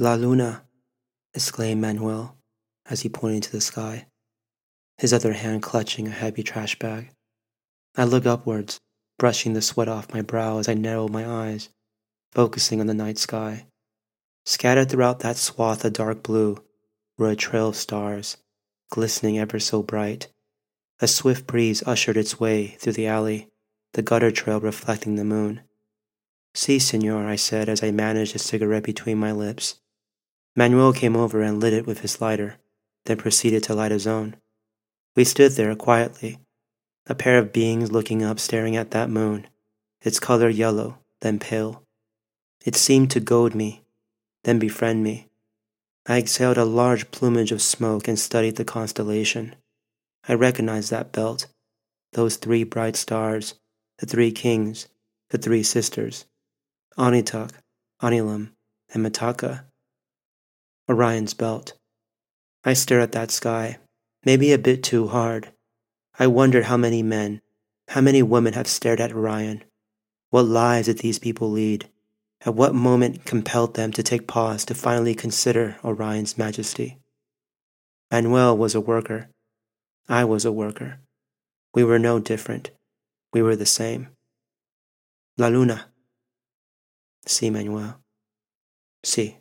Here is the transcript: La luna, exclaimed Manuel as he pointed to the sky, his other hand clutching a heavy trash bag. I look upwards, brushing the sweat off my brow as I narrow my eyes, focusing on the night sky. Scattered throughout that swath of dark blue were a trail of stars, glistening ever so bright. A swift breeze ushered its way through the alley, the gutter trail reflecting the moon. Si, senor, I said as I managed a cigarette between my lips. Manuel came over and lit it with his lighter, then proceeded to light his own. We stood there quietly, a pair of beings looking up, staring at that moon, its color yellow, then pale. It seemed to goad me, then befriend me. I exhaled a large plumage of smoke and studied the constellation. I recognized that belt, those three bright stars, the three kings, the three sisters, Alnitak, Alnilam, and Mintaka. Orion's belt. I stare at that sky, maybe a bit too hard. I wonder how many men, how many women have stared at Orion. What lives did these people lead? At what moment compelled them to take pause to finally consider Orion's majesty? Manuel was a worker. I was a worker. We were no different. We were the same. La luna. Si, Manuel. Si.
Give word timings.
La 0.00 0.14
luna, 0.14 0.62
exclaimed 1.34 1.80
Manuel 1.80 2.36
as 2.86 3.00
he 3.00 3.08
pointed 3.08 3.42
to 3.42 3.50
the 3.50 3.60
sky, 3.60 4.06
his 4.96 5.12
other 5.12 5.32
hand 5.32 5.60
clutching 5.60 6.06
a 6.06 6.12
heavy 6.12 6.44
trash 6.44 6.78
bag. 6.78 7.10
I 7.96 8.04
look 8.04 8.24
upwards, 8.24 8.78
brushing 9.18 9.54
the 9.54 9.60
sweat 9.60 9.88
off 9.88 10.14
my 10.14 10.22
brow 10.22 10.58
as 10.58 10.68
I 10.68 10.74
narrow 10.74 11.08
my 11.08 11.28
eyes, 11.28 11.70
focusing 12.30 12.80
on 12.80 12.86
the 12.86 12.94
night 12.94 13.18
sky. 13.18 13.66
Scattered 14.46 14.88
throughout 14.88 15.18
that 15.18 15.36
swath 15.36 15.84
of 15.84 15.94
dark 15.94 16.22
blue 16.22 16.62
were 17.16 17.30
a 17.30 17.34
trail 17.34 17.70
of 17.70 17.74
stars, 17.74 18.36
glistening 18.92 19.36
ever 19.36 19.58
so 19.58 19.82
bright. 19.82 20.28
A 21.00 21.08
swift 21.08 21.44
breeze 21.44 21.82
ushered 21.88 22.16
its 22.16 22.38
way 22.38 22.68
through 22.78 22.92
the 22.92 23.08
alley, 23.08 23.50
the 23.94 24.02
gutter 24.02 24.30
trail 24.30 24.60
reflecting 24.60 25.16
the 25.16 25.24
moon. 25.24 25.62
Si, 26.54 26.78
senor, 26.78 27.26
I 27.26 27.34
said 27.34 27.68
as 27.68 27.82
I 27.82 27.90
managed 27.90 28.36
a 28.36 28.38
cigarette 28.38 28.84
between 28.84 29.18
my 29.18 29.32
lips. 29.32 29.80
Manuel 30.58 30.92
came 30.92 31.14
over 31.14 31.40
and 31.40 31.60
lit 31.60 31.72
it 31.72 31.86
with 31.86 32.00
his 32.00 32.20
lighter, 32.20 32.56
then 33.04 33.16
proceeded 33.16 33.62
to 33.62 33.76
light 33.76 33.92
his 33.92 34.08
own. 34.08 34.34
We 35.14 35.22
stood 35.22 35.52
there 35.52 35.72
quietly, 35.76 36.40
a 37.06 37.14
pair 37.14 37.38
of 37.38 37.52
beings 37.52 37.92
looking 37.92 38.24
up, 38.24 38.40
staring 38.40 38.74
at 38.74 38.90
that 38.90 39.08
moon, 39.08 39.46
its 40.02 40.18
color 40.18 40.48
yellow, 40.48 40.98
then 41.20 41.38
pale. 41.38 41.84
It 42.64 42.74
seemed 42.74 43.12
to 43.12 43.20
goad 43.20 43.54
me, 43.54 43.84
then 44.42 44.58
befriend 44.58 45.04
me. 45.04 45.28
I 46.08 46.18
exhaled 46.18 46.58
a 46.58 46.64
large 46.64 47.12
plumage 47.12 47.52
of 47.52 47.62
smoke 47.62 48.08
and 48.08 48.18
studied 48.18 48.56
the 48.56 48.64
constellation. 48.64 49.54
I 50.26 50.34
recognized 50.34 50.90
that 50.90 51.12
belt, 51.12 51.46
those 52.14 52.34
three 52.34 52.64
bright 52.64 52.96
stars, 52.96 53.54
the 53.98 54.06
three 54.06 54.32
kings, 54.32 54.88
the 55.30 55.38
three 55.38 55.62
sisters, 55.62 56.24
Alnitak, 56.98 57.52
Alnilam, 58.02 58.50
and 58.92 59.06
Mintaka. 59.06 59.62
Orion's 60.88 61.34
belt. 61.34 61.74
I 62.64 62.72
stare 62.72 63.00
at 63.00 63.12
that 63.12 63.30
sky, 63.30 63.78
maybe 64.24 64.52
a 64.52 64.58
bit 64.58 64.82
too 64.82 65.08
hard. 65.08 65.52
I 66.18 66.26
wonder 66.26 66.62
how 66.62 66.76
many 66.76 67.02
men, 67.02 67.40
how 67.88 68.00
many 68.00 68.22
women 68.22 68.54
have 68.54 68.66
stared 68.66 69.00
at 69.00 69.12
Orion. 69.12 69.64
What 70.30 70.42
lives 70.42 70.86
did 70.86 70.98
these 70.98 71.18
people 71.18 71.50
lead? 71.50 71.88
At 72.44 72.54
what 72.54 72.74
moment 72.74 73.24
compelled 73.24 73.74
them 73.74 73.92
to 73.92 74.02
take 74.02 74.26
pause 74.26 74.64
to 74.66 74.74
finally 74.74 75.14
consider 75.14 75.76
Orion's 75.84 76.38
majesty? 76.38 76.98
Manuel 78.10 78.56
was 78.56 78.74
a 78.74 78.80
worker. 78.80 79.28
I 80.08 80.24
was 80.24 80.44
a 80.44 80.52
worker. 80.52 81.00
We 81.74 81.84
were 81.84 81.98
no 81.98 82.18
different. 82.18 82.70
We 83.32 83.42
were 83.42 83.56
the 83.56 83.66
same. 83.66 84.08
La 85.36 85.48
luna. 85.48 85.86
Si, 87.26 87.50
Manuel. 87.50 88.00
Si. 89.04 89.36